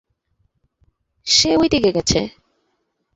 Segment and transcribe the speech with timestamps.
[1.27, 2.19] সে ঐ দিকে গেছে।